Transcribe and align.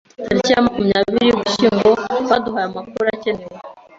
Tariki 0.25 0.51
ya 0.53 0.65
makumyabiri 0.65 1.27
Ugushyingo, 1.35 1.87
baduhaye 2.29 2.65
amakuru 2.69 3.07
akenewe 3.15 3.57